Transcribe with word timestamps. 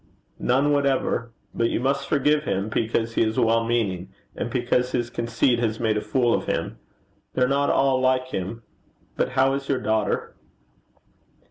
'None 0.39 0.71
whatever. 0.71 1.31
But 1.53 1.69
you 1.69 1.79
must 1.79 2.09
forgive 2.09 2.45
him, 2.45 2.69
because 2.69 3.13
he 3.13 3.21
is 3.21 3.37
well 3.39 3.63
meaning, 3.63 4.09
and 4.35 4.49
because 4.49 4.93
his 4.93 5.11
conceit 5.11 5.59
has 5.59 5.79
made 5.79 5.95
a 5.95 6.01
fool 6.01 6.33
of 6.33 6.45
him. 6.47 6.79
They're 7.35 7.47
not 7.47 7.69
all 7.69 8.01
like 8.01 8.29
him. 8.29 8.63
But 9.15 9.33
how 9.33 9.53
is 9.53 9.69
your 9.69 9.79
daughter?' 9.79 10.33